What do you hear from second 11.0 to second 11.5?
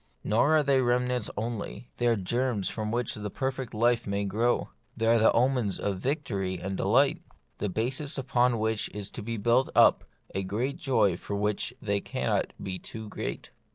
for